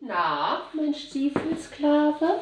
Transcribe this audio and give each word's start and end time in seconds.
Na, 0.00 0.62
mein 0.72 0.94
Stiefelsklave? 0.94 2.40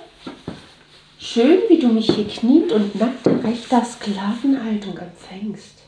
Schön, 1.19 1.59
wie 1.69 1.81
du 1.81 1.89
mich 1.89 2.09
hier 2.13 2.29
kniend 2.29 2.71
und 2.71 2.95
nackt 2.95 3.27
in 3.27 3.41
rechter 3.41 3.85
Sklavenhaltung 3.85 4.97
empfängst. 4.97 5.83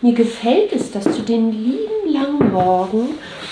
Mir 0.00 0.12
gefällt 0.12 0.72
es, 0.72 0.90
dass 0.90 1.04
du 1.04 1.22
den 1.22 1.52
lieben 1.52 2.12
langen 2.12 2.50
Morgen 2.50 3.10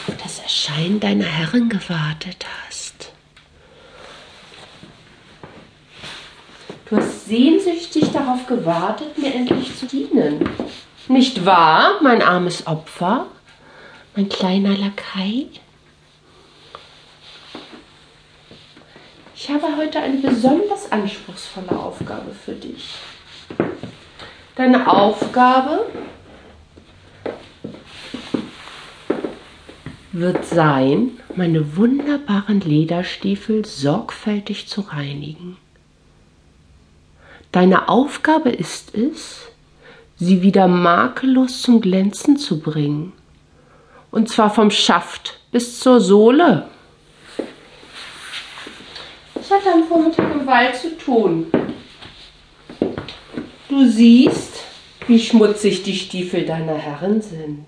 auf 0.08 0.16
das 0.20 0.40
Erscheinen 0.40 0.98
deiner 0.98 1.24
Herrin 1.24 1.68
gewartet 1.68 2.44
hast. 2.66 3.12
Du 6.88 6.96
hast 6.96 7.26
sehnsüchtig 7.26 8.10
darauf 8.10 8.44
gewartet, 8.48 9.16
mir 9.16 9.32
endlich 9.32 9.76
zu 9.76 9.86
dienen. 9.86 10.50
Nicht 11.06 11.46
wahr, 11.46 12.00
mein 12.02 12.22
armes 12.22 12.66
Opfer, 12.66 13.26
mein 14.16 14.28
kleiner 14.28 14.76
Lakai? 14.76 15.46
Ich 19.42 19.48
habe 19.48 19.74
heute 19.74 20.00
eine 20.00 20.18
besonders 20.18 20.92
anspruchsvolle 20.92 21.70
Aufgabe 21.70 22.30
für 22.32 22.52
dich. 22.52 22.96
Deine 24.54 24.86
Aufgabe 24.86 25.86
wird 30.12 30.44
sein, 30.44 31.12
meine 31.36 31.74
wunderbaren 31.78 32.60
Lederstiefel 32.60 33.64
sorgfältig 33.64 34.68
zu 34.68 34.82
reinigen. 34.82 35.56
Deine 37.50 37.88
Aufgabe 37.88 38.50
ist 38.50 38.94
es, 38.94 39.48
sie 40.16 40.42
wieder 40.42 40.68
makellos 40.68 41.62
zum 41.62 41.80
Glänzen 41.80 42.36
zu 42.36 42.60
bringen. 42.60 43.14
Und 44.10 44.28
zwar 44.28 44.50
vom 44.50 44.70
Schaft 44.70 45.40
bis 45.50 45.80
zur 45.80 45.98
Sohle. 45.98 46.68
Ich 49.50 49.56
hatte 49.56 49.72
am 49.72 49.82
Vormittag 49.82 50.30
im 50.32 50.46
Wald 50.46 50.76
zu 50.76 50.96
tun. 50.96 51.50
Du 53.68 53.84
siehst, 53.84 54.60
wie 55.08 55.18
schmutzig 55.18 55.82
die 55.82 55.96
Stiefel 55.96 56.46
deiner 56.46 56.76
Herren 56.76 57.20
sind. 57.20 57.66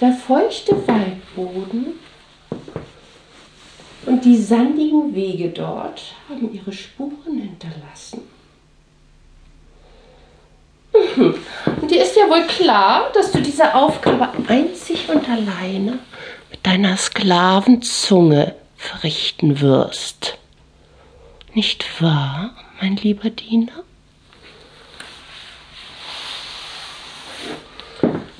Der 0.00 0.12
feuchte 0.14 0.74
Waldboden 0.88 1.98
und 4.06 4.24
die 4.24 4.38
sandigen 4.38 5.14
Wege 5.14 5.50
dort 5.50 6.14
haben 6.30 6.50
ihre 6.50 6.72
Spuren 6.72 7.36
hinterlassen. 7.36 8.22
Und 11.82 11.90
dir 11.90 12.02
ist 12.02 12.16
ja 12.16 12.26
wohl 12.26 12.46
klar, 12.46 13.10
dass 13.12 13.32
du 13.32 13.42
diese 13.42 13.74
Aufgabe 13.74 14.30
einzig 14.48 15.10
und 15.10 15.28
alleine 15.28 15.98
mit 16.50 16.66
deiner 16.66 16.96
Sklavenzunge 16.96 18.54
verrichten 18.80 19.60
wirst. 19.60 20.38
Nicht 21.54 22.00
wahr, 22.00 22.56
mein 22.80 22.96
lieber 22.96 23.28
Diener? 23.28 23.84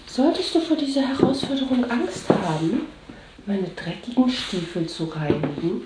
Solltest 0.06 0.54
du 0.54 0.60
vor 0.60 0.76
dieser 0.76 1.06
Herausforderung 1.06 1.88
Angst 1.90 2.28
haben, 2.28 2.86
meine 3.46 3.68
dreckigen 3.68 4.30
Stiefel 4.30 4.88
zu 4.88 5.04
reinigen, 5.04 5.82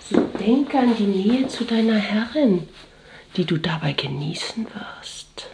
so 0.00 0.20
denke 0.40 0.78
an 0.78 0.96
die 0.96 1.04
Nähe 1.04 1.46
zu 1.46 1.64
deiner 1.64 1.98
Herrin, 1.98 2.68
die 3.36 3.44
du 3.44 3.56
dabei 3.56 3.92
genießen 3.92 4.66
wirst. 4.66 5.46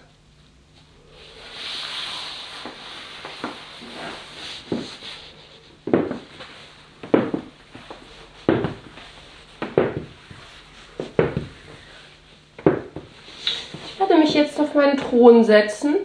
Jetzt 14.37 14.61
auf 14.61 14.75
meinen 14.75 14.99
Thron 14.99 15.45
setzen 15.45 15.97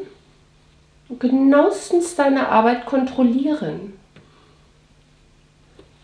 genauestens 1.19 2.16
deine 2.16 2.47
Arbeit 2.47 2.85
kontrollieren. 2.85 3.94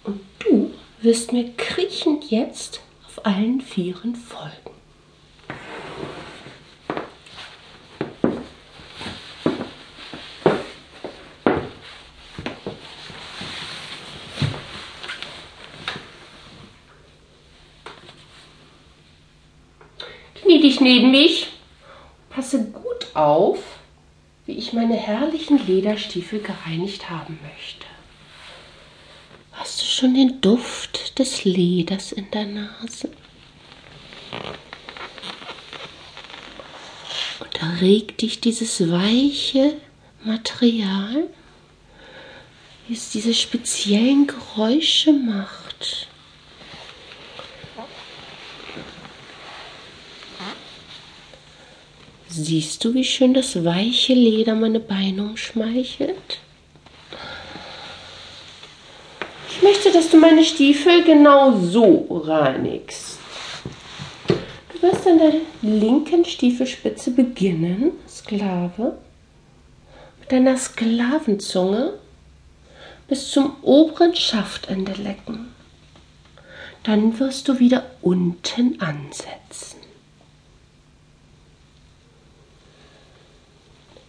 Und 0.03 0.19
du 0.40 0.74
wirst 1.01 1.31
mir 1.31 1.53
kriechend 1.56 2.29
jetzt 2.29 2.81
auf 3.06 3.25
allen 3.25 3.62
Vieren 3.62 4.16
folgen. 4.16 4.51
Knie 20.41 20.62
dich 20.62 20.81
neben 20.81 21.12
mich, 21.12 21.56
passe 22.38 22.66
gut 22.66 23.16
auf, 23.16 23.58
wie 24.46 24.52
ich 24.52 24.72
meine 24.72 24.94
herrlichen 24.94 25.58
Lederstiefel 25.66 26.40
gereinigt 26.40 27.09
haben 27.09 27.40
möchte. 27.42 27.88
Hast 29.53 29.81
du 29.81 29.86
schon 29.86 30.14
den 30.14 30.40
Duft 30.40 31.18
des 31.18 31.46
Leders 31.46 32.12
in 32.12 32.30
der 32.30 32.46
Nase? 32.46 33.09
Und 37.40 37.59
erregt 37.59 38.22
dich 38.22 38.40
dieses 38.40 38.81
weiche 38.81 39.74
Material, 40.24 41.28
wie 42.88 42.94
es 42.94 43.09
diese 43.09 43.34
speziellen 43.34 44.28
Geräusche 44.28 45.12
macht. 45.12 46.08
Siehst 52.40 52.86
du, 52.86 52.94
wie 52.94 53.03
schön 53.03 53.34
das 53.34 53.66
weiche 53.66 54.14
Leder 54.14 54.53
meine 54.53 54.80
Beine 54.80 55.24
umschmeichelt? 55.24 56.38
Ich 59.50 59.64
möchte, 59.64 59.92
dass 59.92 60.12
du 60.12 60.18
meine 60.18 60.44
Stiefel 60.44 61.03
genau 61.03 61.58
so 61.59 62.06
reinigst. 62.12 63.18
Du 64.28 64.81
wirst 64.84 65.08
an 65.08 65.18
der 65.18 65.34
linken 65.64 66.25
Stiefelspitze 66.25 67.09
beginnen, 67.09 67.94
Sklave, 68.08 69.00
mit 70.19 70.31
deiner 70.31 70.58
Sklavenzunge 70.58 71.94
bis 73.08 73.31
zum 73.31 73.56
oberen 73.64 74.16
Schaftende 74.16 74.92
lecken. 74.92 75.56
Dann 76.84 77.18
wirst 77.18 77.48
du 77.48 77.58
wieder 77.58 77.90
unten 78.04 78.80
ansetzen. 78.80 79.78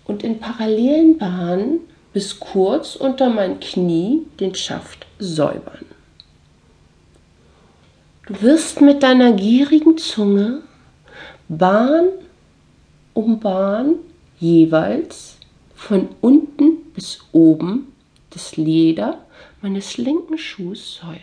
Und 0.08 0.24
in 0.24 0.41
parallelen 0.41 1.19
Bahnen 1.19 1.80
bis 2.12 2.41
kurz 2.41 2.96
unter 2.96 3.30
mein 3.30 3.60
Knie 3.60 4.26
den 4.41 4.56
Schaft 4.56 5.06
säubern. 5.20 5.84
Du 8.26 8.42
wirst 8.42 8.80
mit 8.80 9.04
deiner 9.04 9.32
gierigen 9.32 9.97
Zunge 9.97 10.62
Bahn 11.48 12.08
um 13.14 13.38
Bahn 13.38 13.94
jeweils 14.38 15.38
von 15.74 16.08
unten 16.20 16.92
bis 16.94 17.20
oben 17.32 17.92
das 18.30 18.56
Leder 18.56 19.24
meines 19.62 19.97
linken 19.97 20.36
Schuhs 20.36 20.97
säubern. 20.97 21.22